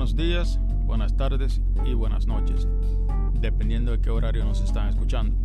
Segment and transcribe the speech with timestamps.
[0.00, 2.66] buenos días, buenas tardes y buenas noches,
[3.38, 5.36] dependiendo de qué horario nos están escuchando.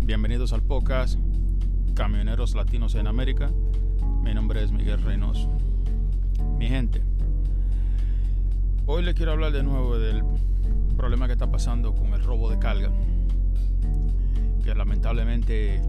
[0.00, 1.18] Bienvenidos al podcast
[1.94, 3.50] Camioneros Latinos en América.
[4.22, 5.50] Mi nombre es Miguel Reynoso.
[6.56, 7.02] Mi gente,
[8.86, 10.22] hoy les quiero hablar de nuevo del
[10.96, 12.92] problema que está pasando con el robo de carga,
[14.62, 15.82] que lamentablemente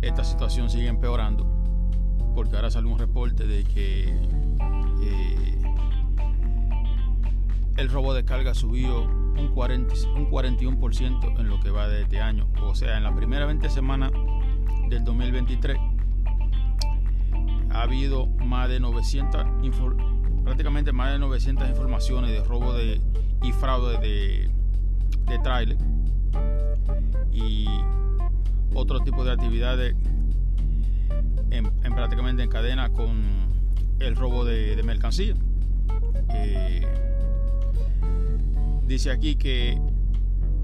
[0.00, 1.46] esta situación sigue empeorando,
[2.34, 4.08] porque ahora sale un reporte de que
[5.02, 5.49] eh,
[7.80, 12.20] el robo de carga subió un, 40, un 41% en lo que va de este
[12.20, 12.46] año.
[12.62, 14.12] O sea, en la primera 20 semanas
[14.90, 15.78] del 2023
[17.70, 19.46] ha habido más de 900,
[20.44, 23.00] prácticamente más de 900 informaciones de robo de,
[23.42, 24.50] y fraude de,
[25.26, 25.78] de trailer
[27.32, 27.66] y
[28.74, 29.94] otro tipo de actividades
[31.50, 33.22] en, prácticamente en cadena con
[34.00, 35.34] el robo de, mercancía.
[36.34, 37.09] Eh,
[38.90, 39.80] dice aquí que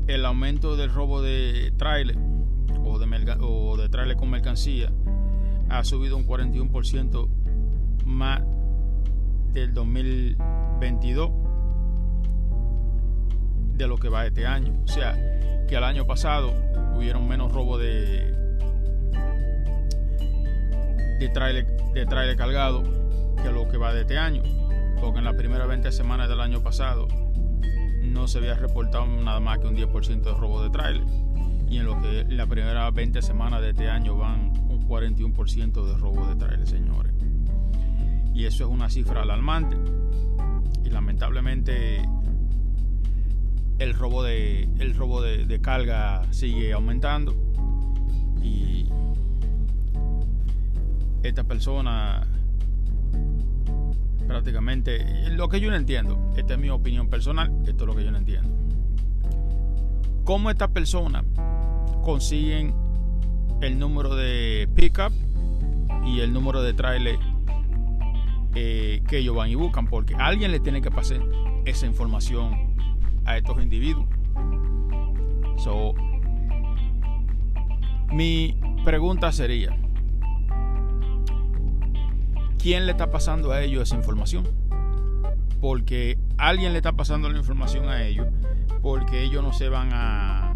[0.09, 2.19] el aumento del robo de trailer
[2.85, 4.91] o de, o de trailer con mercancía
[5.69, 7.29] ha subido un 41%
[8.05, 8.43] más
[9.53, 11.31] del 2022
[13.77, 14.77] de lo que va este año.
[14.83, 15.15] O sea,
[15.69, 16.53] que el año pasado
[16.97, 18.35] hubieron menos robo de
[21.21, 22.83] de trailer, de trailer cargado
[23.41, 24.43] que lo que va de este año.
[25.01, 27.07] Porque en las primeras 20 semanas del año pasado
[28.17, 31.07] no se había reportado nada más que un 10% de robo de trailer.
[31.69, 35.85] Y en lo que en las primeras 20 semanas de este año van un 41%
[35.85, 37.13] de robo de trailer, señores.
[38.35, 39.77] Y eso es una cifra alarmante.
[40.85, 42.03] Y lamentablemente
[43.79, 47.35] el robo de el robo de, carga sigue aumentando
[48.43, 48.87] y
[51.23, 52.27] esta persona
[54.37, 58.05] prácticamente lo que yo no entiendo esta es mi opinión personal esto es lo que
[58.05, 58.51] yo no entiendo
[60.25, 61.25] cómo estas personas
[62.03, 62.75] consiguen
[63.63, 65.13] el número de pickup
[66.05, 67.19] y el número de trailer
[68.55, 71.21] eh, que ellos van y buscan porque alguien le tiene que pasar
[71.65, 72.75] esa información
[73.25, 74.07] a estos individuos.
[75.59, 75.95] So,
[78.13, 79.77] mi pregunta sería,
[82.59, 84.47] ¿quién le está pasando a ellos esa información?
[85.61, 88.27] Porque alguien le está pasando la información a ellos,
[88.83, 90.55] porque ellos no se van a...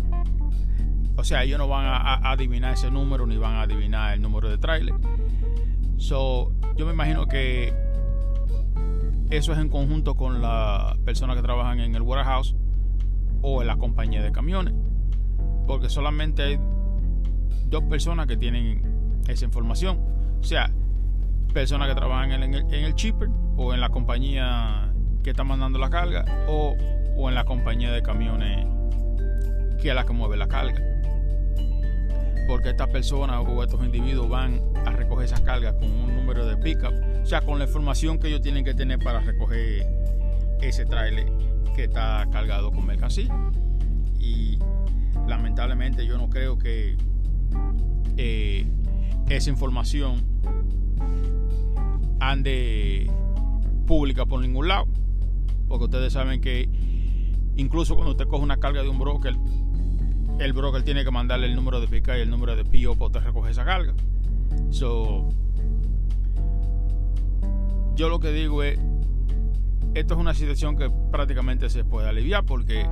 [1.17, 4.49] O sea, ellos no van a, adivinar ese número ni van a adivinar el número
[4.49, 4.95] de trailer.
[5.99, 7.75] So, yo me imagino que
[9.31, 12.57] eso es en conjunto con las personas que trabajan en el warehouse
[13.43, 14.75] o en la compañía de camiones.
[15.67, 16.59] Porque solamente hay
[17.67, 20.01] dos personas que tienen esa información.
[20.41, 20.73] O sea,
[21.51, 22.95] personas que trabajan en el, en
[23.57, 26.77] o en la compañía que está mandando la carga o,
[27.17, 28.67] o en la compañía de camiones
[29.81, 30.81] que es la que mueve la carga.
[32.47, 36.57] Porque estas personas o estos individuos van a recoger esas cargas con un número de
[36.57, 39.87] pickup, o sea, con la información que ellos tienen que tener para recoger
[40.61, 41.33] ese trailer
[41.75, 43.35] que está cargado con mercancía.
[44.19, 44.59] Y
[45.29, 46.97] lamentablemente yo no creo que
[48.17, 48.67] eh,
[49.29, 50.23] esa información
[52.21, 53.11] ande
[53.87, 54.87] pública por ningún lado.
[55.69, 56.69] Porque ustedes saben que
[57.57, 59.37] incluso cuando usted coge una carga de un broker,
[60.39, 63.07] el broker tiene que mandarle el número de pica y el número de PIO para
[63.07, 63.95] usted recoger esa carga.
[64.71, 65.29] So,
[67.95, 68.79] yo lo que digo es,
[69.95, 72.87] esto es una situación que prácticamente se puede aliviar porque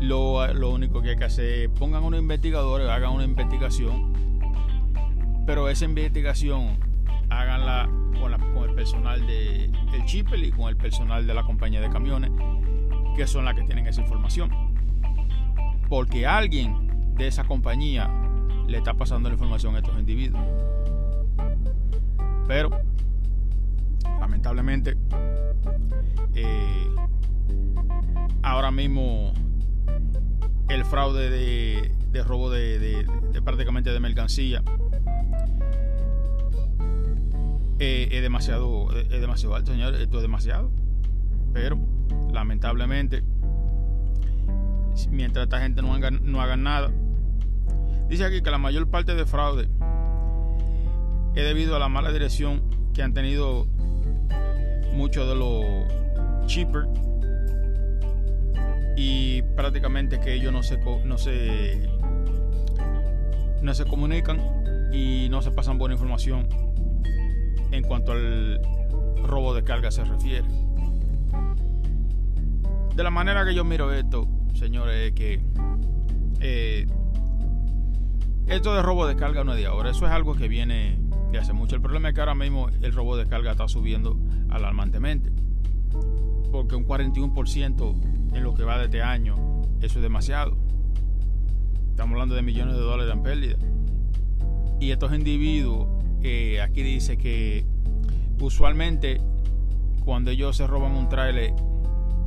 [0.00, 4.12] lo, lo único que hay que hacer es pongan unos investigadores, hagan una investigación,
[5.46, 6.89] pero esa investigación
[7.30, 7.88] háganla
[8.20, 8.32] con,
[8.68, 12.30] el personal de el Chipel y con el personal de la compañía de camiones,
[13.16, 14.50] que son las que tienen esa información.
[15.88, 18.10] Porque alguien de esa compañía
[18.68, 20.42] le está pasando la información a estos individuos.
[22.46, 22.70] Pero,
[24.20, 24.96] lamentablemente,
[26.34, 26.88] eh,
[28.42, 29.32] ahora mismo
[30.68, 33.06] el fraude de, robo de,
[33.44, 34.62] prácticamente de mercancía
[37.80, 39.94] eh, es demasiado es demasiado alto señor.
[39.94, 40.70] Esto es demasiado.
[41.52, 41.78] Pero
[42.32, 43.24] lamentablemente
[45.10, 46.90] mientras esta gente no haga, no haga nada
[48.08, 49.68] dice aquí que la mayor parte de fraude
[51.34, 52.62] es debido a la mala dirección
[52.92, 53.66] que han tenido
[54.92, 56.86] muchos de los cheaper
[58.96, 61.88] y prácticamente que ellos no se no se
[63.62, 66.48] no se comunican y no se pasan buena información
[67.70, 68.60] en cuanto al
[69.22, 70.46] robo de carga se refiere.
[72.94, 75.40] De la manera que yo miro esto, señores, es que
[76.40, 76.86] eh,
[78.46, 80.98] esto de robo de carga no es de ahora, eso es algo que viene
[81.30, 81.76] de hace mucho.
[81.76, 84.16] El problema es que ahora mismo el robo de carga está subiendo
[84.48, 85.30] alarmantemente.
[86.50, 89.36] Porque un 41% en lo que va de este año,
[89.80, 90.56] eso es demasiado.
[91.90, 93.56] Estamos hablando de millones de dólares en pérdida.
[94.80, 95.86] Y estos individuos,
[96.62, 97.64] aquí dice que
[98.40, 99.20] usualmente
[100.04, 101.52] cuando ellos se roban un trailer,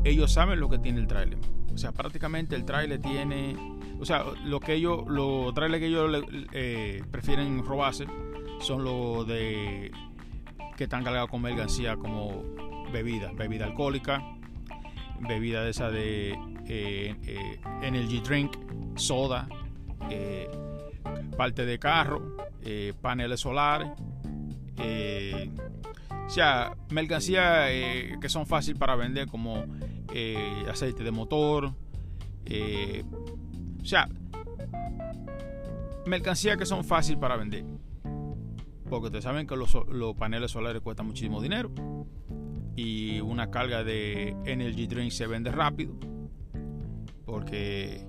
[0.04, 1.40] ellos saben lo que tiene el trailer.
[1.74, 3.56] O sea, prácticamente el trailer tiene,
[4.00, 8.06] o sea, lo que ellos, los trailers que ellos eh, prefieren robarse
[8.60, 9.92] son los de
[10.78, 12.44] que están cargados con mercancía como
[12.92, 14.24] bebida, bebida alcohólica,
[15.20, 16.32] bebida de esa de
[16.68, 18.56] eh, eh, energy drink,
[18.96, 19.48] soda,
[20.10, 20.50] eh,
[21.34, 22.38] parte de carro,
[23.02, 23.90] paneles solares,
[26.26, 27.68] o sea, mercancía
[28.20, 29.66] que son fáciles para vender como
[30.70, 34.08] aceite de motor, o sea,
[36.06, 37.66] mercancía que son fáciles para vender.
[38.90, 39.76] Porque ustedes saben que los,
[40.18, 41.72] paneles solares cuestan muchísimo dinero.
[42.76, 45.96] Y una carga de energy drink se vende rápido.
[47.26, 48.06] Porque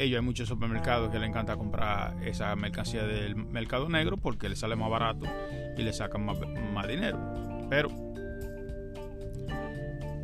[0.00, 4.56] ellos hay muchos supermercados que le encanta comprar esa mercancía del mercado negro porque le
[4.56, 5.26] sale más barato
[5.76, 7.18] y le sacan más, dinero
[7.68, 7.88] pero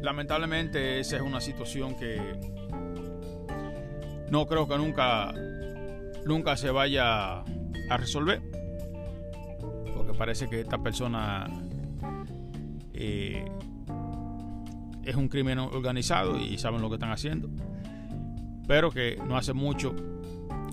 [0.02, 2.20] lamentablemente esa es una situación que
[4.31, 5.32] no creo que nunca
[6.25, 8.43] nunca se vaya a resolver
[10.17, 11.46] parece que esta persona
[12.93, 13.44] eh,
[15.05, 17.49] es un crimen organizado y saben lo que están haciendo.
[18.66, 19.94] Pero que no hace mucho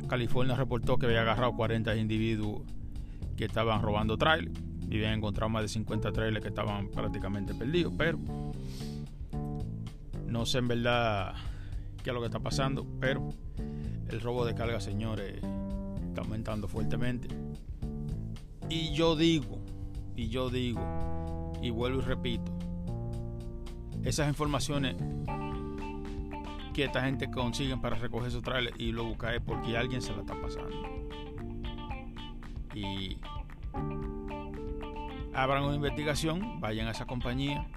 [0.07, 2.61] California reportó que había agarrado 40 individuos
[3.35, 4.59] que estaban robando trailers
[4.89, 7.93] y habían encontrado más de 50 trailers que estaban prácticamente perdidos.
[7.97, 8.19] Pero
[10.27, 11.33] no sé en verdad
[12.03, 13.29] qué es lo que está pasando, pero
[14.09, 15.41] el robo de carga, señores,
[16.07, 17.27] está aumentando fuertemente.
[18.69, 19.59] Y yo digo,
[20.15, 22.51] y yo digo, y vuelvo y repito,
[24.03, 24.95] esas informaciones
[26.73, 30.13] que esta gente consigue para recoger su trailer y lo busca es porque alguien se
[30.13, 31.05] la está pasando.
[32.73, 33.17] Y
[35.33, 37.67] abran una investigación, vayan a esa compañía.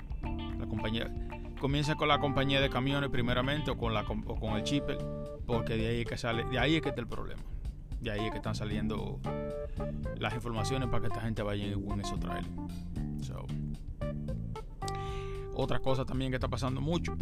[0.58, 1.12] La compañía
[1.60, 4.98] comienza con la compañía de camiones primeramente o con la con el chipper,
[5.46, 7.42] porque de ahí es que sale, de ahí es que está el problema.
[8.00, 9.20] De ahí es que están saliendo
[10.18, 12.48] las informaciones para que esta gente vaya en esos trailers.
[15.54, 17.16] otra cosa también que está pasando mucho,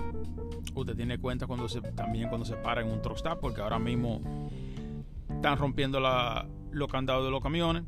[0.81, 3.79] usted tiene cuenta cuando se, también cuando se para en un truck stop, porque ahora
[3.79, 4.21] mismo
[5.29, 7.85] están rompiendo la, los candados de los camiones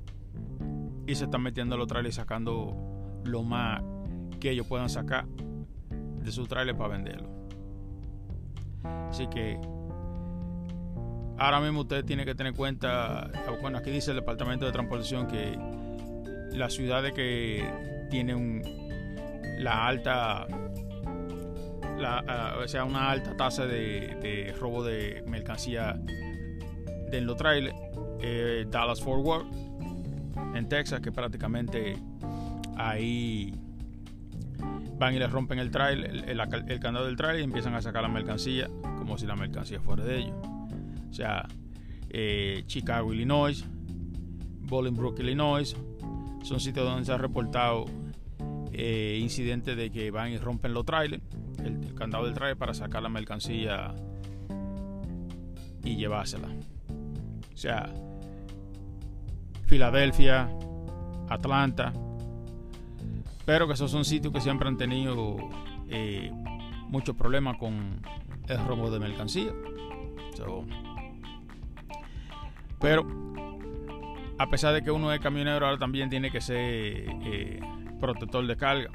[1.07, 3.83] y se están metiendo los trailers sacando lo más
[4.41, 7.29] que ellos puedan sacar de su trailer para venderlo.
[9.09, 9.59] Así que
[11.39, 13.31] Ahora mismo usted tiene que tener en cuenta,
[13.61, 15.59] bueno, aquí dice el Departamento de Transportación que
[16.57, 17.63] las ciudades que
[18.11, 18.63] tienen
[19.59, 20.47] la alta,
[21.99, 25.99] o sea, una alta tasa de, robo de mercancía
[27.11, 27.77] de los trailers,
[28.21, 29.47] eh, Dallas Fort Worth,
[30.55, 31.97] en Texas, que prácticamente
[32.77, 33.55] ahí
[34.99, 38.03] van y les rompen el trailer, el, el candado del trailer y empiezan a sacar
[38.03, 38.69] la mercancía
[38.99, 40.35] como si la mercancía fuera de ellos.
[41.11, 41.47] O sea,
[42.11, 43.65] eh, Chicago, Illinois,
[44.63, 45.77] Bolingbrook, Illinois,
[46.43, 47.85] son sitios donde se ha reportado
[48.73, 51.23] eh, incidentes de que van y rompen los trailers,
[51.65, 53.95] el, candado del trailer para sacar la mercancía
[55.83, 56.49] y llevársela.
[57.53, 57.93] O sea,
[59.67, 60.49] Filadelfia,
[61.29, 61.93] Atlanta,
[63.45, 65.37] pero que esos son sitios que siempre han tenido
[65.89, 66.31] eh,
[66.89, 68.01] muchos problemas con
[68.49, 69.53] el robo de mercancía.
[72.81, 73.07] Pero
[74.39, 77.61] a pesar de que uno es camionero, ahora también tiene que ser eh,
[78.01, 78.91] protector de carga.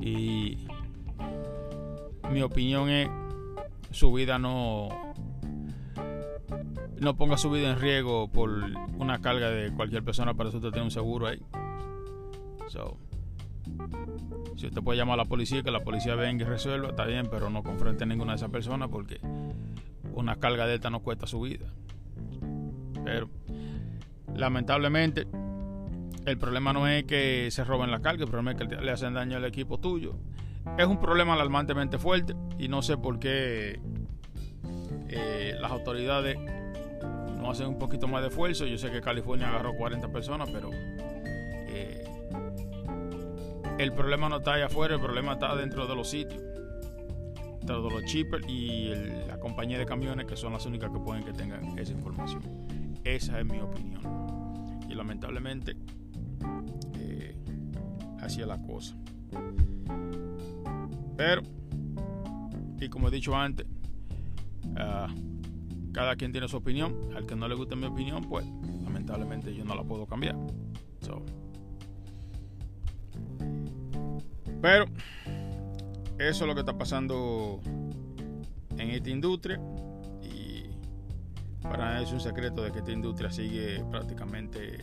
[0.00, 0.66] Y
[2.30, 3.08] mi opinión es
[3.90, 4.88] su vida no
[7.00, 8.50] no ponga su vida en riesgo por
[8.98, 11.40] una carga de cualquier persona para eso usted tiene un seguro ahí.
[14.56, 17.28] si usted puede llamar a la policía que la policía venga y resuelva, está bien,
[17.30, 19.20] pero no confronte a ninguna de esas personas porque
[20.14, 21.66] una carga de esta no cuesta su vida.
[23.04, 23.28] Pero
[24.34, 25.26] lamentablemente
[26.26, 29.14] el problema no es que se roben la carga, el problema es que le hacen
[29.14, 30.14] daño al equipo tuyo.
[30.78, 33.78] Es un problema alarmantemente fuerte y no sé por qué
[35.08, 36.36] eh, las autoridades
[37.40, 38.66] no hacen un poquito más de esfuerzo.
[38.66, 42.04] Yo sé que California agarró 40 personas, pero eh,
[43.78, 46.42] el problema no está allá afuera, el problema está dentro de los sitios.
[47.58, 48.92] Dentro de los chippers y
[49.26, 52.42] la compañía de camiones que son las únicas que pueden que tengan esa información.
[53.04, 54.00] Esa es mi opinión.
[54.88, 55.76] Y lamentablemente,
[56.98, 57.36] eh,
[58.20, 58.94] así es la cosa.
[61.16, 61.42] Pero,
[62.80, 63.66] y como he dicho antes,
[64.76, 65.08] ah,
[65.92, 67.14] cada quien tiene su opinión.
[67.16, 68.46] Al que no le guste mi opinión, pues
[68.82, 70.36] lamentablemente yo no la puedo cambiar.
[74.64, 74.86] Pero
[76.18, 77.60] eso es lo que está pasando
[78.78, 79.60] en esta industria
[80.22, 80.64] y
[81.62, 84.78] para nada es un secreto de que esta industria sigue prácticamente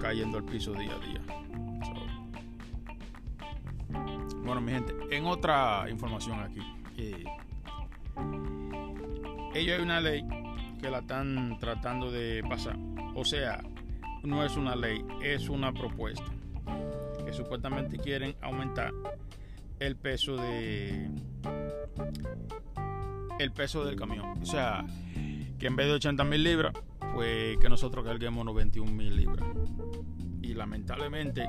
[0.00, 1.37] cayendo al piso día a día.
[4.48, 6.60] Bueno, mi gente, en otra información aquí.
[6.96, 7.22] Eh,
[9.54, 10.24] ellos hay una ley
[10.80, 12.78] que la están tratando de pasar.
[13.14, 13.62] O sea,
[14.22, 16.24] no es una ley, es una propuesta
[17.26, 18.94] que supuestamente quieren aumentar
[19.80, 21.10] el peso de
[23.38, 24.40] el peso del camión.
[24.40, 24.86] O sea,
[25.58, 26.72] que en vez de 80 mil libras,
[27.12, 29.46] pues que nosotros carguemos 91 mil libras.
[30.40, 31.46] Y lamentablemente,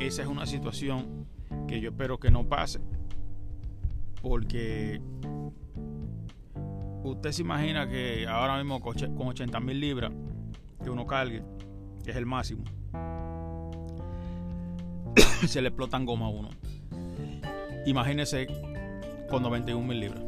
[0.00, 1.26] esa es una situación
[1.66, 2.80] que yo espero que no pase.
[4.22, 5.00] Porque
[7.02, 10.12] usted se imagina que ahora mismo con 80 mil libras
[10.82, 11.42] que uno cargue,
[12.04, 12.64] que es el máximo,
[15.46, 16.48] se le explotan goma a uno.
[17.86, 18.46] Imagínese
[19.28, 20.24] con 91 mil libras.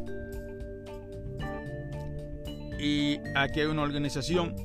[2.78, 4.56] Y aquí hay una organización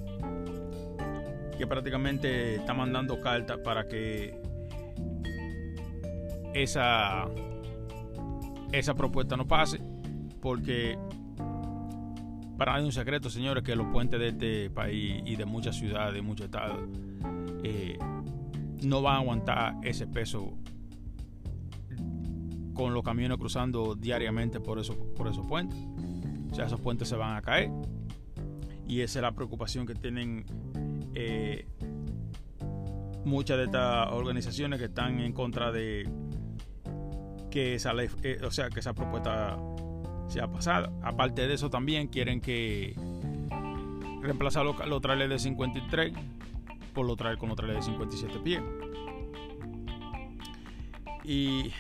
[1.58, 4.45] que prácticamente está mandando cartas para que
[6.56, 7.26] esa,
[8.72, 9.82] esa propuesta no pase.
[10.42, 10.98] Porque
[12.58, 16.14] para nadie un secreto, señores, que los puentes de este país y de muchas ciudades,
[16.14, 16.80] de muchos estados,
[17.64, 17.98] eh,
[18.84, 20.58] no van a aguantar ese peso
[22.74, 25.78] con los camiones cruzando diariamente por esos, por esos puentes.
[26.52, 27.72] O sea, esos puentes se van a caer.
[28.88, 30.46] Y esa es la preocupación que tienen
[31.16, 31.68] eh,
[33.26, 36.08] muchas de estas organizaciones que están en contra de
[37.56, 39.58] que esa ley, eh, o sea, que esa propuesta
[40.28, 40.92] sea pasada.
[41.02, 42.94] Aparte de eso, también quieren que
[44.22, 46.12] reemplazar los, los trailers de 53
[46.94, 48.62] por lo traer con otra ley de 57 pies.
[51.24, 51.72] Y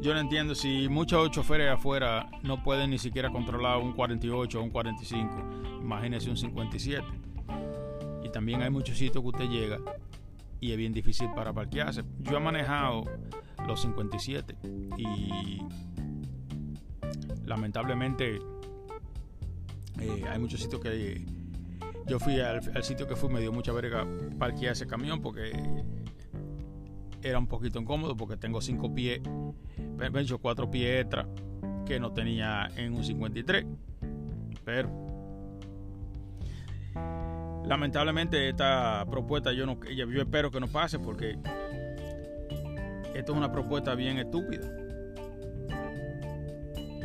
[0.00, 4.62] yo no entiendo si muchos choferes afuera no pueden ni siquiera controlar un 48 o
[4.62, 7.04] un 45, imagínese un 57.
[8.24, 9.78] Y también hay muchos sitios que usted llega
[10.60, 12.04] y es bien difícil para parquearse.
[12.20, 13.04] Yo he manejado
[13.66, 14.56] los 57
[14.96, 15.60] y
[17.44, 18.38] lamentablemente
[20.00, 21.24] eh, hay muchos sitios que
[22.06, 24.06] yo fui al, sitio que fui, me dio mucha verga
[24.38, 25.52] parquear ese camión porque
[27.22, 29.20] era un poquito incómodo porque tengo cinco pies,
[29.96, 31.26] me hecho cuatro pies extra
[31.84, 33.64] que no tenía en un 53.
[34.64, 34.90] Pero
[37.66, 41.36] lamentablemente esta propuesta yo no yo espero que no pase porque
[43.18, 44.70] esto es una propuesta bien estúpida.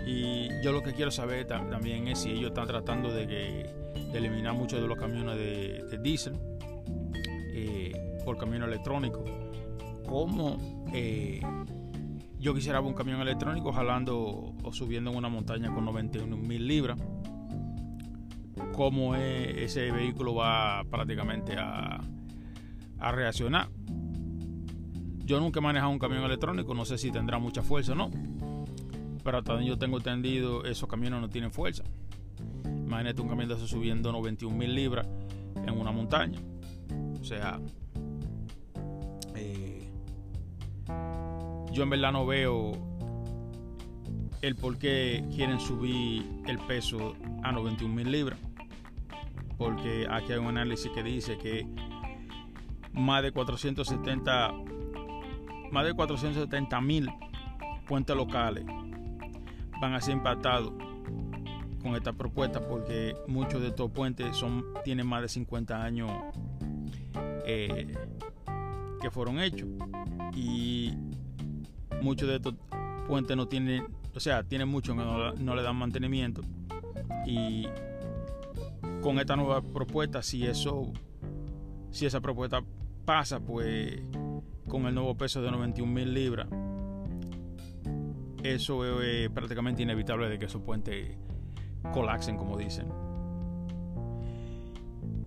[0.06, 3.70] Y yo lo que quiero saber también es si ellos están tratando de que
[4.14, 6.38] eliminar muchos de los camiones de, de diésel
[7.54, 9.24] eh, por camión electrónico.
[10.06, 11.40] Como eh,
[12.40, 17.00] yo quisiera un camión electrónico jalando o subiendo en una montaña con 91 mil libras,
[18.74, 22.02] cómo ese vehículo va prácticamente a
[23.12, 23.70] reaccionar.
[25.26, 28.12] Yo nunca he manejado un camión electrónico, no sé si tendrá mucha fuerza o no,
[29.24, 31.84] pero donde yo tengo entendido, esos camiones no tienen fuerza.
[32.66, 35.08] Imagínate un camión de eso subiendo 91 mil libras
[35.56, 36.40] en una montaña.
[37.20, 37.60] O sea,
[39.36, 39.90] eh,
[41.72, 42.74] yo en verdad no veo
[44.42, 48.40] el por qué quieren subir el peso a 91 mil libras.
[49.58, 51.68] Porque aquí hay un análisis que dice que
[52.94, 54.52] más de 470
[55.72, 57.10] más de 470 mil
[57.88, 58.66] puentes locales
[59.82, 60.72] van a ser impactados
[61.82, 66.12] con esta propuesta porque muchos de estos puentes son, tienen más de 50 años
[67.46, 67.94] eh,
[69.02, 69.68] que fueron hechos.
[70.36, 70.94] Y
[72.02, 72.56] muchos de estos
[73.08, 73.86] puentes no tienen,
[74.16, 75.04] o sea, tienen mucho que
[75.44, 76.42] no, le dan mantenimiento.
[77.26, 77.68] Y
[79.02, 80.94] con esta nueva propuesta, si eso,
[81.90, 82.64] si esa propuesta
[83.06, 84.02] pasa, pues
[84.72, 86.48] con el nuevo peso de 91 mil libras,
[88.42, 91.18] eso es prácticamente inevitable de que esos puentes
[91.92, 92.88] colapsen, como dicen.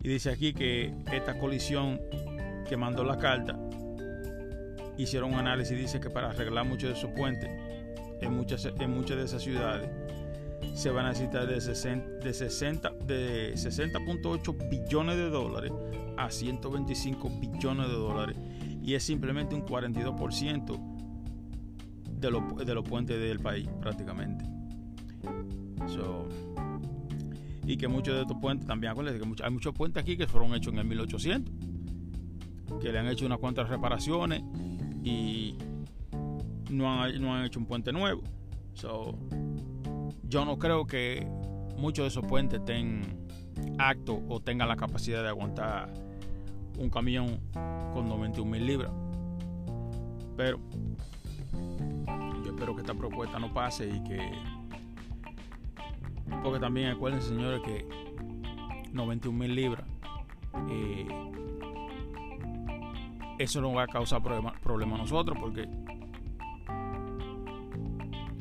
[0.02, 2.00] Y dice aquí que esta colisión
[2.66, 3.58] que mandó la carta
[4.96, 7.50] hicieron un análisis y dice que para arreglar muchos de esos puentes
[8.22, 9.90] en muchas, en muchas de esas ciudades
[10.72, 15.72] se van a necesitar de 60 de 60 de 60.8 billones de dólares
[16.16, 18.36] a 125 billones de dólares
[18.84, 20.78] y es simplemente un 42%
[22.20, 24.44] de, de los puentes del país prácticamente.
[27.66, 30.54] y que muchos de estos puentes también acuérdense que hay muchos puentes aquí que fueron
[30.54, 31.54] hechos en el 1800
[32.80, 34.42] que le han hecho unas cuantas reparaciones
[35.02, 35.56] y
[36.70, 38.22] no han, no han hecho un puente nuevo.
[40.28, 41.26] yo no creo que
[41.78, 43.26] muchos de esos puentes estén
[43.78, 46.03] actos o tengan la capacidad de aguantar
[46.78, 47.40] un camión
[47.92, 48.90] con 91 mil libras.
[50.36, 50.58] Pero
[52.44, 54.32] yo espero que esta propuesta no pase y que.
[56.42, 57.86] Porque también acuérdense, señores, que
[58.92, 59.84] 91 mil libras.
[60.70, 61.06] Eh,
[63.38, 65.68] eso no va a causar problemas problema a nosotros porque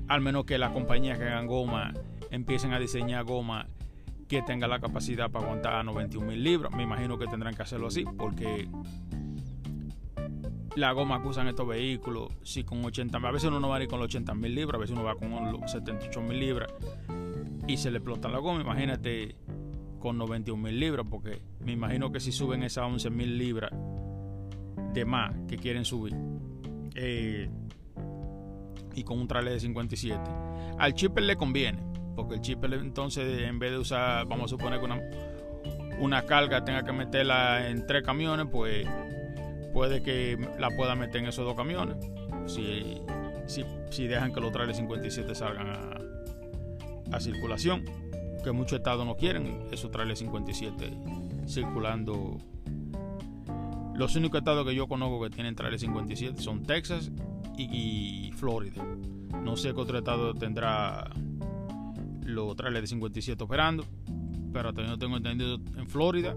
[0.08, 1.94] al menos que las compañías que hagan goma
[2.30, 3.68] empiecen a diseñar goma
[4.34, 6.74] que tenga la capacidad para aguantar 91 mil libras.
[6.74, 8.68] Me imagino que tendrán que hacerlo así porque
[10.75, 13.84] la goma que usan estos vehículos, si con 80 a veces uno no va a
[13.84, 16.74] ir con los 80 mil libras, a veces uno va con los 78 mil libras
[17.68, 18.62] y se le explota la goma.
[18.62, 19.36] Imagínate
[20.00, 23.72] con 91 mil libras, porque me imagino que si suben esas 11 mil libras
[24.94, 26.16] de más que quieren subir
[26.96, 27.50] eh,
[28.96, 30.20] y con un trailer de 57,
[30.80, 34.79] al chipper le conviene, porque el chipper entonces en vez de usar, vamos a suponer
[34.79, 35.01] que una,
[36.00, 38.88] una carga tenga que meterla en tres camiones, pues
[39.74, 41.98] puede que la pueda meter en esos dos camiones.
[42.46, 43.01] Si,
[43.89, 47.86] si, dejan que los trailers 57 salgan a, a circulación,
[48.43, 50.91] que muchos estados no quieren esos trailers 57
[51.48, 52.38] circulando
[53.96, 57.11] los únicos estados que yo conozco que tienen trailers 57 son Texas
[57.57, 58.83] y, Florida.
[59.44, 61.11] No sé qué otro estado tendrá
[62.25, 63.86] los trailers de 57 operando,
[64.51, 66.36] pero también tengo entendido en Florida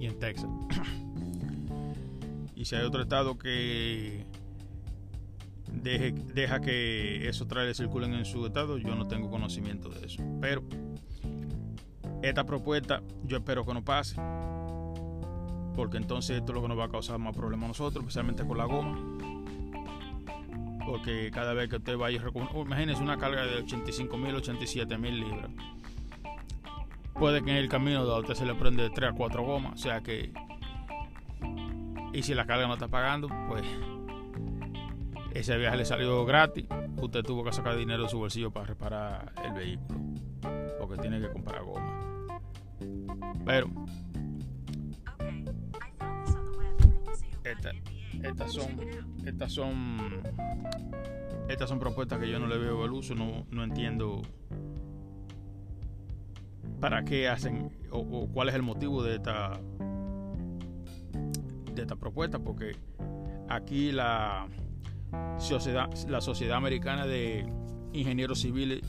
[0.00, 0.50] y en Texas.
[2.56, 4.24] y si hay otro estado que
[5.72, 10.22] deje, deja que esos trailers circulen en su estado, yo no tengo conocimiento de eso.
[10.40, 10.62] Pero
[12.22, 14.16] esta propuesta yo espero que no pase
[15.74, 18.46] porque entonces esto es lo que nos va a causar más problemas a nosotros, especialmente
[18.46, 19.41] con la goma.
[20.86, 25.20] Porque cada vez que usted vaya a imagínese una carga de 85 mil, 87 mil
[25.20, 25.50] libras.
[27.14, 29.76] Puede que en el camino de usted se le prende 3 a 4 gomas, o
[29.76, 30.32] sea que.
[32.12, 33.64] Y si la carga no está pagando, pues
[35.34, 36.66] ese viaje le salió gratis.
[37.00, 40.00] Usted tuvo que sacar dinero de su bolsillo para reparar el vehículo,
[40.78, 42.40] porque tiene que comprar goma.
[43.44, 43.70] Pero
[48.22, 48.76] estas son
[49.26, 50.22] estas son
[51.48, 54.22] estas son propuestas que yo no le veo el uso no, no entiendo
[56.80, 59.60] para qué hacen o, cuál es el motivo de esta
[61.74, 62.76] de esta propuesta porque
[63.48, 64.46] aquí la
[65.38, 67.46] sociedad la sociedad americana de
[67.92, 68.80] ingenieros civiles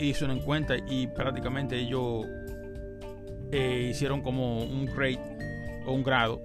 [0.00, 2.26] hizo una encuesta y prácticamente ellos
[3.52, 5.20] eh, hicieron como un grade
[5.86, 6.40] o un grado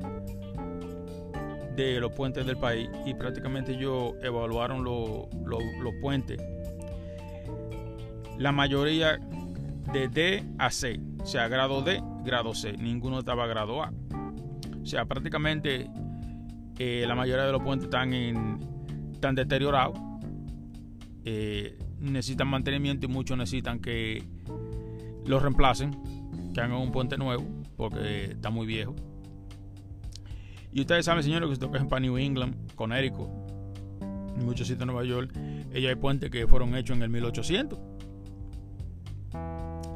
[1.75, 6.41] de los puentes del país y prácticamente ellos evaluaron los puentes.
[8.37, 9.19] La mayoría
[9.93, 13.93] de D a C, o sea, grado D, grado C, ninguno estaba grado A.
[14.81, 15.89] O sea, prácticamente
[16.77, 18.59] eh, la mayoría de los puentes están, en,
[19.13, 19.97] están deteriorados,
[21.23, 24.23] eh, necesitan mantenimiento y muchos necesitan que
[25.25, 25.91] los reemplacen,
[26.53, 27.43] que hagan un puente nuevo,
[27.77, 28.95] porque está muy viejo.
[30.75, 33.29] Y ustedes saben, señores, que si tocan para New England, Connecticut,
[34.43, 35.31] muchos sitios de Nueva York,
[35.73, 37.79] ellos hay puentes que fueron hechos en el 1800.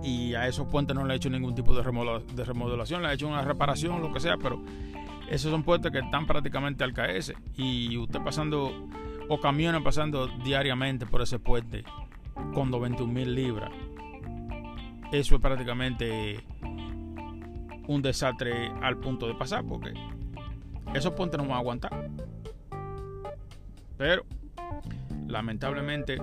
[0.02, 3.28] Y a esos puentes no le ha hecho ningún tipo de, remodelación, le ha hecho
[3.28, 4.63] una reparación, lo que sea, pero
[5.30, 7.36] esos son puentes que están prácticamente al caerse.
[7.58, 8.88] Y usted pasando,
[9.28, 11.84] o camiones pasando diariamente por ese puente
[12.54, 13.72] con 21 mil libras.
[15.12, 16.39] Eso es prácticamente
[17.86, 19.92] un desastre al punto de pasar, porque
[20.93, 22.10] esos puentes no van a aguantar.
[23.97, 24.25] Pero,
[25.28, 26.17] lamentablemente,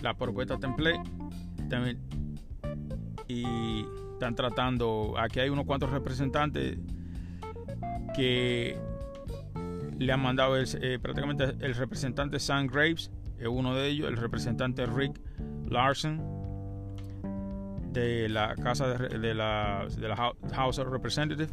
[0.00, 1.02] la propuesta template
[3.28, 6.78] y están tratando, aquí hay unos cuantos representantes
[8.14, 8.78] que
[9.98, 14.84] le han mandado eh, prácticamente el representante Sam Graves, es uno de ellos, el representante
[14.86, 15.20] Rick
[15.68, 16.20] Larson
[17.92, 21.52] de la casa de, la, de la House of Representatives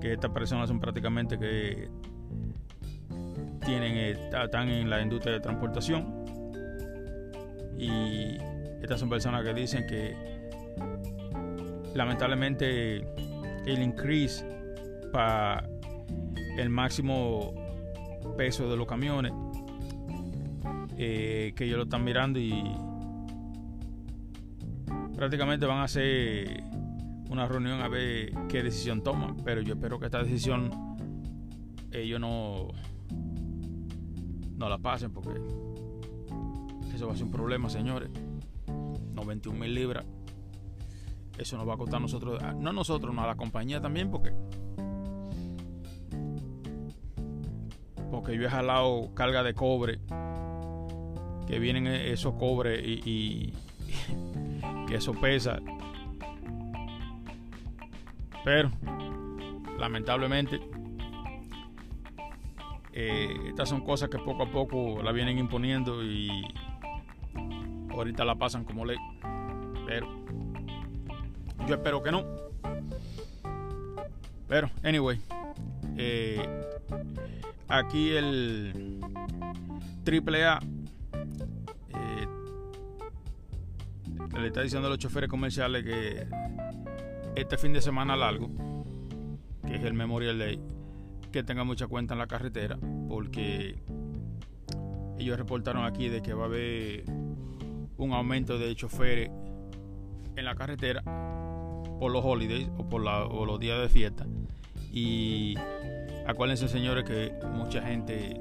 [0.00, 1.88] que estas personas son prácticamente que
[3.64, 6.24] tienen eh, están en la industria de transportación.
[7.78, 8.36] Y
[8.82, 10.16] estas son personas que dicen que
[11.94, 12.96] lamentablemente
[13.66, 14.44] el increase
[15.12, 15.68] para
[16.56, 17.54] el máximo
[18.36, 19.32] peso de los camiones
[20.96, 22.52] eh, que ellos lo están mirando y
[25.14, 26.62] prácticamente van a hacer
[27.28, 30.96] una reunión a ver qué decisión toman pero yo espero que esta decisión
[31.92, 32.68] ellos no
[34.56, 35.40] no la pasen porque
[36.94, 38.10] eso va a ser un problema señores
[39.14, 40.04] 91 mil libras
[41.38, 44.10] eso nos va a costar a nosotros no a nosotros no a la compañía también
[44.10, 44.32] porque
[48.10, 50.00] porque yo he jalado carga de cobre,
[51.46, 53.52] que vienen e-, esos cobres y,
[54.88, 55.60] que eso pesa.
[58.48, 58.70] Pero,
[59.78, 60.58] lamentablemente,
[62.94, 66.30] eh, estas son cosas que poco a poco la vienen imponiendo y
[67.90, 68.96] ahorita la pasan como ley.
[69.86, 70.08] Pero
[71.66, 72.24] yo espero que no.
[74.48, 75.20] Pero, anyway,
[75.98, 76.40] eh,
[77.68, 78.98] aquí el
[80.06, 80.58] AAA
[81.90, 82.26] eh,
[84.40, 86.26] le está diciendo a los choferes comerciales que
[87.40, 88.48] este fin de semana largo,
[89.66, 90.60] que es el Memorial Day,
[91.32, 93.76] que tengan mucha cuenta en la carretera, porque
[95.18, 97.04] ellos reportaron aquí de que va a haber
[97.96, 99.30] un aumento de choferes
[100.36, 101.02] en la carretera
[101.98, 104.26] por los holidays o por los días de fiesta.
[104.92, 105.56] Y
[106.28, 108.38] Acuérdense, señores, que mucha gente,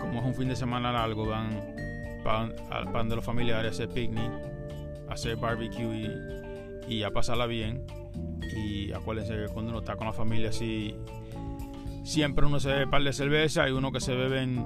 [0.00, 1.50] como es un fin de semana largo, van
[2.24, 4.32] para de los familiares a hacer picnic,
[5.10, 6.39] a hacer barbecue y,
[7.04, 7.82] a pasarla bien.
[8.56, 10.94] Y acuérdense que cuando uno está con la familia así,
[12.04, 13.64] siempre uno se bebe par de cerveza.
[13.64, 14.64] Hay uno que se beben,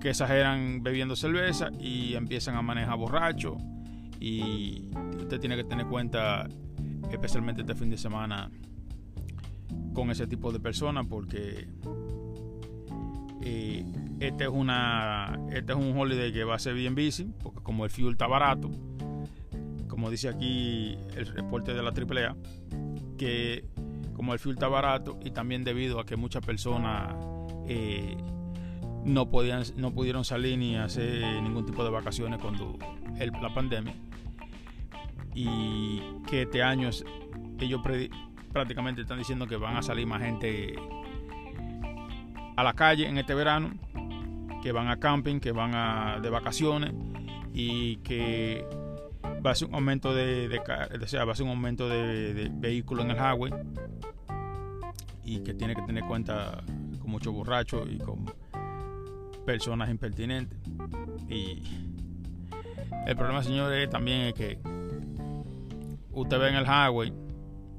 [0.00, 3.56] que exageran bebiendo cerveza y empiezan a manejar borracho.
[4.20, 6.48] Y usted tiene que tener cuenta,
[7.10, 8.50] especialmente este fin de semana,
[9.94, 11.68] con ese tipo de personas porque
[13.42, 13.84] eh,
[14.20, 17.84] este es una este es un holiday que va a ser bien bici porque como
[17.84, 18.70] el fuel está barato
[19.94, 22.34] como dice aquí el reporte de la AAA
[23.16, 23.64] que
[24.12, 27.14] como el fuel está barato y también debido a que muchas personas
[27.68, 28.16] eh,
[29.04, 32.76] no podían no pudieron salir ni hacer ningún tipo de vacaciones cuando
[33.40, 33.94] la pandemia
[35.32, 36.90] y que este año
[37.60, 37.80] ellos
[38.52, 40.74] prácticamente están diciendo que van a salir más gente
[42.56, 43.70] a la calle en este verano,
[44.60, 46.92] que van a camping, que van a, de vacaciones
[47.52, 48.66] y que
[49.44, 53.10] va a ser un aumento de, de, va a ser un aumento de, vehículos en
[53.10, 53.52] el highway
[55.24, 56.62] y que tiene que tener cuenta
[57.00, 58.24] con muchos borrachos y con
[59.44, 60.58] personas impertinentes.
[61.28, 61.62] Y
[63.06, 64.58] el problema señores también es que
[66.12, 67.12] usted ve en el highway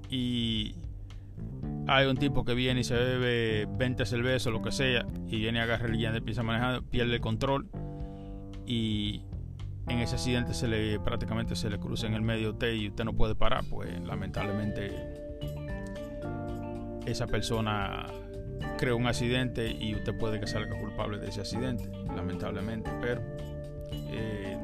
[0.09, 0.75] y
[1.87, 5.37] hay un tipo que viene y se bebe 20 cervezas o lo que sea y
[5.37, 7.67] viene a agarrar el y empieza a manejar, pierde el control
[8.65, 9.23] y
[9.87, 13.03] en ese accidente se le prácticamente se le cruza en el medio usted y usted
[13.03, 14.91] no puede parar, pues lamentablemente
[17.05, 18.07] esa persona
[18.77, 23.21] creó un accidente y usted puede que salga culpable de ese accidente, lamentablemente, pero
[23.91, 24.57] eh,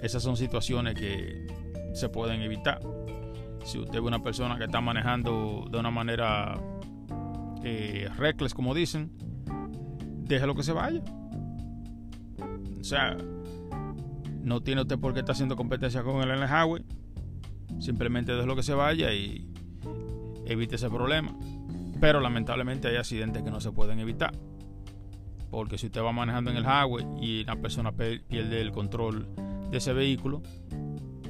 [0.00, 1.46] esas son situaciones que
[1.94, 2.80] se pueden evitar
[3.64, 6.54] si usted ve una persona que está manejando de una manera
[7.62, 9.10] eh, reckless, como dicen,
[10.24, 11.02] déjelo que se vaya.
[12.80, 13.16] O sea,
[14.42, 16.84] no tiene usted por qué estar haciendo competencia con el highway.
[17.78, 19.48] Simplemente déjelo que se vaya y
[20.46, 21.34] evite ese problema.
[22.00, 24.32] Pero lamentablemente hay accidentes que no se pueden evitar.
[25.50, 29.28] Porque si usted va manejando en el highway y una persona pierde el control
[29.70, 30.42] de ese vehículo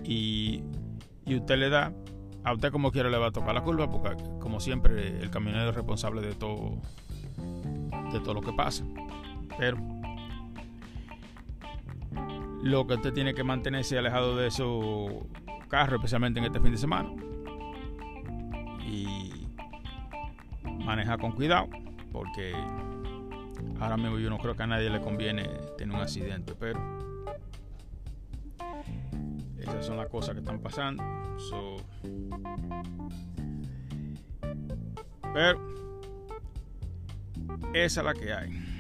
[0.05, 0.63] y,
[1.27, 1.93] y usted le da,
[2.45, 5.71] a usted como quiera le va a tocar la curva porque como siempre el camionero
[5.71, 6.79] es responsable de todo
[8.13, 8.85] de todo lo que pasa
[9.59, 9.77] pero
[12.63, 15.11] lo que usted tiene que mantenerse alejado de esos
[15.69, 17.11] carros especialmente en este fin de semana
[18.87, 19.47] y
[20.85, 21.69] maneja con cuidado
[22.13, 22.53] porque
[23.81, 26.81] ahora mismo yo no creo que a nadie le conviene tener un accidente pero
[29.59, 31.03] esas son las cosas que están pasando
[35.33, 35.81] pero
[37.73, 38.80] esa es la que hay.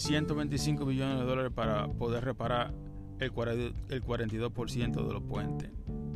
[0.00, 2.72] 125 millones de dólares para poder reparar
[3.18, 5.70] el 42% de los puentes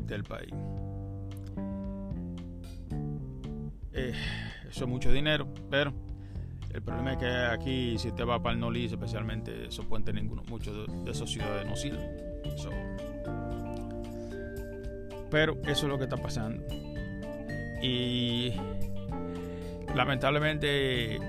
[0.06, 0.54] del país.
[3.92, 4.14] eh,
[4.68, 5.92] eso es mucho dinero, pero
[6.72, 10.42] el problema es que aquí, si te va para el Nolis, especialmente, esos puentes ninguno,
[10.48, 12.10] muchos de, esos ciudades no sirven.
[15.30, 16.64] pero eso es lo que está pasando.
[17.82, 18.52] Y
[19.94, 21.20] lamentablemente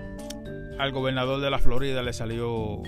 [0.77, 2.81] al gobernador de la Florida le salió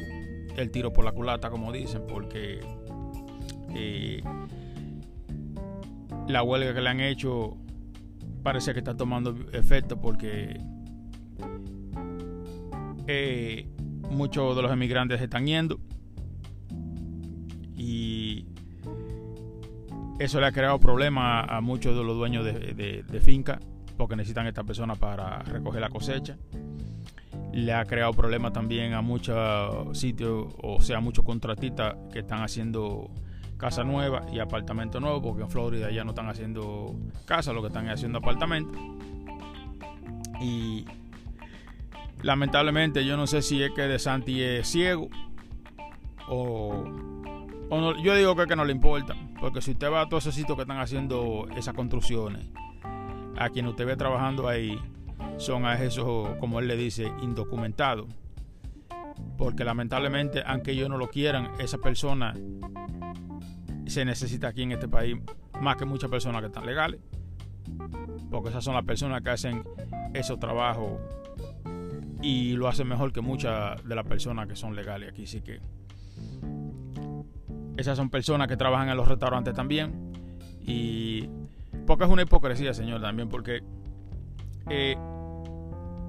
[0.56, 2.60] el tiro por la culata, como dicen, porque
[3.76, 4.22] eh,
[6.28, 7.58] la huelga que le han hecho
[8.44, 10.60] parece que está tomando efecto porque
[13.08, 13.68] eh,
[14.10, 15.80] muchos de los emigrantes están yendo
[17.76, 18.46] y
[20.20, 23.60] eso le ha creado problemas a muchos de los dueños de, de, finca
[23.98, 26.38] porque necesitan esta persona para recoger la cosecha.
[27.58, 33.10] Le ha creado problemas también a muchos sitios, o sea, muchos contratistas que están haciendo
[33.58, 37.70] casa nueva y apartamento nuevo, porque en Florida ya no están haciendo casa, lo que
[37.70, 38.78] están haciendo apartamento.
[40.40, 40.86] Y
[42.22, 45.10] lamentablemente yo no sé si es que De Santi es ciego
[46.30, 46.84] o,
[47.72, 50.36] no, yo digo que, que no le importa, porque si usted va a todos esos
[50.36, 52.46] sitios que están haciendo esas construcciones,
[53.36, 54.80] a quien usted ve trabajando ahí,
[55.38, 58.08] son a esos, como él le dice, indocumentados.
[59.38, 62.34] Porque lamentablemente, aunque ellos no lo quieran, esa persona
[63.86, 65.18] se necesita aquí en este país
[65.62, 67.00] más que muchas personas que están legales.
[68.30, 69.64] Porque esas son las personas que hacen
[70.14, 71.00] esos trabajos
[72.22, 75.24] y lo hacen mejor que muchas de las personas que son legales aquí.
[75.24, 75.60] Así que
[77.78, 80.12] esas son personas que trabajan en los restaurantes también.
[80.66, 81.30] Y
[81.86, 83.62] porque es una hipocresía, señor, también, porque
[84.70, 84.98] eh,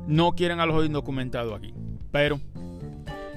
[0.09, 1.73] no quieren a los indocumentados aquí.
[2.11, 2.41] Pero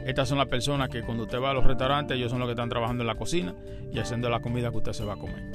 [0.06, 2.54] estas son las personas que cuando usted va a los restaurantes, ellos son los que
[2.54, 3.54] están trabajando en la cocina
[3.94, 5.52] y haciendo la comida que usted se va a comer.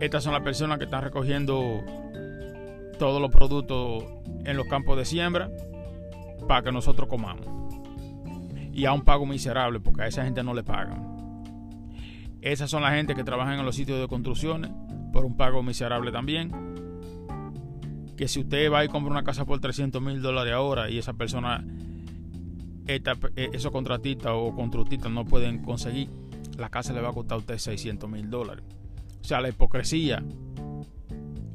[0.00, 1.84] Estas son las personas que están recogiendo
[2.98, 4.04] todos los productos
[4.44, 5.50] en los campos de siembra
[6.48, 7.46] para que nosotros comamos.
[8.72, 11.20] Y a un pago miserable porque a esa gente no le pagan.
[12.40, 14.70] Esas son las gente que trabajan en los sitios de construcciones
[15.12, 16.50] por un pago miserable también.
[18.20, 21.14] Que si usted va y compra una casa por 300 mil dólares ahora y esa
[21.14, 21.64] persona
[22.86, 23.00] eh,
[23.54, 26.10] esos contratistas o constructistas no pueden conseguir,
[26.58, 28.62] la casa le va a costar a usted 600 mil dólares.
[29.22, 30.22] O sea, la hipocresía,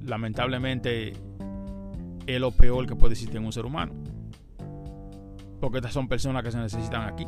[0.02, 1.14] lamentablemente,
[2.26, 3.94] es lo peor que puede existir en un ser humano.
[5.62, 7.28] Porque estas son personas que se necesitan aquí.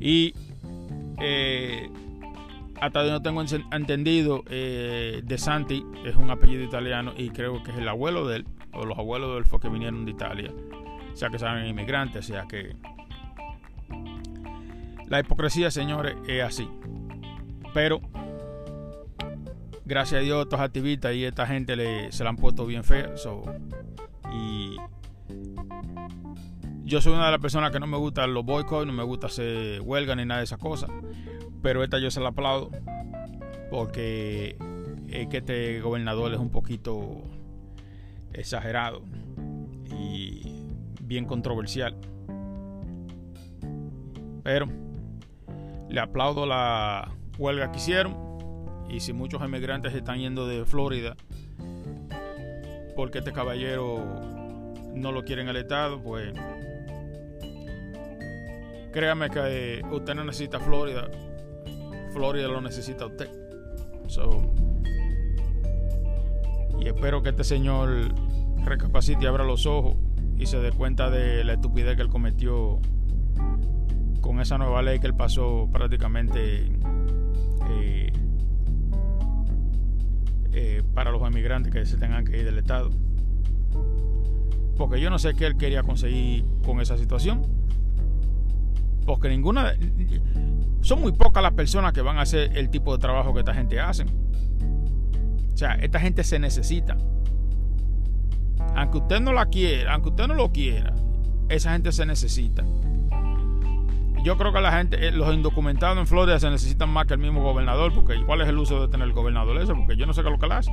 [0.00, 0.34] Y
[1.20, 1.88] eh,
[2.80, 7.70] hasta donde no tengo entendido, eh, De Santi es un apellido italiano y creo que
[7.70, 10.52] es el abuelo de él, o los abuelos de él fue que vinieron de Italia
[11.18, 12.76] sea que sean inmigrantes, sea que...
[15.08, 16.68] La hipocresía, señores, es así.
[17.74, 18.00] Pero,
[19.84, 23.14] gracias a Dios, estos activistas y esta gente le, se la han puesto bien fea.
[24.32, 24.76] y
[26.88, 29.26] yo soy una de las personas que no me gustan los boicots, no me gusta
[29.26, 30.90] hacer huelga ni nada de esas cosas.
[31.62, 32.70] Pero esta yo se la aplaudo
[33.70, 34.56] porque
[35.08, 37.22] es que este gobernador es un poquito
[38.32, 39.02] exagerado.
[40.00, 40.64] Y
[41.02, 41.94] bien controversial.
[44.42, 44.68] Pero
[45.90, 48.16] le aplaudo la huelga que hicieron.
[48.88, 51.16] Y si muchos emigrantes están yendo de Florida
[52.96, 54.02] porque este caballero
[54.94, 56.32] no lo quiere en el Estado, pues
[58.98, 61.08] créame que usted no necesita Florida.
[62.12, 63.30] Florida lo necesita usted.
[66.80, 68.12] y espero que este señor
[68.64, 69.94] recapacite y abra los ojos
[70.36, 72.80] y se dé cuenta de la estupidez que él cometió
[74.20, 76.68] con esa nueva ley que él pasó prácticamente
[77.70, 78.12] eh,
[80.54, 82.90] eh, para los emigrantes que se tengan que ir del Estado.
[84.76, 87.57] Porque yo no sé qué él quería conseguir con esa situación.
[89.08, 89.74] Porque ninguna...
[90.80, 93.52] Son muy pocas las personas que van a hacer el tipo de trabajo que esta
[93.52, 94.04] gente hace.
[94.04, 96.96] O sea, esta gente se necesita
[98.78, 100.94] aunque usted no la quiera, aunque usted no lo quiera,
[101.48, 102.64] esa gente se necesita.
[104.22, 107.20] Yo creo que la gente, eh, los indocumentados en Florida se necesitan más que el
[107.20, 109.74] mismo gobernador, porque ¿cuál es el uso de tener el gobernador ese?
[109.74, 110.72] Porque yo no sé qué es lo que le hace.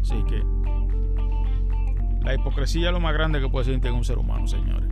[0.00, 0.42] Así que
[2.24, 4.88] la hipocresía es lo más grande que puede sentir un ser humano, señores.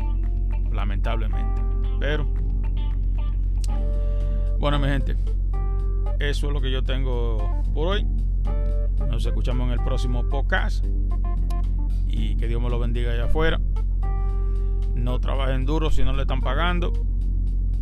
[0.73, 1.63] Lamentablemente.
[1.99, 2.27] Pero,
[4.59, 5.17] bueno, mi gente,
[6.19, 8.07] eso es lo que yo tengo por hoy.
[9.09, 10.85] Nos escuchamos en el próximo podcast
[12.09, 13.61] y que Dios me lo bendiga allá afuera.
[14.95, 16.93] No trabajen duro si no le están pagando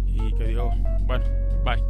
[0.07, 0.73] y que Dios,
[1.07, 1.25] bueno,
[1.65, 1.83] bye.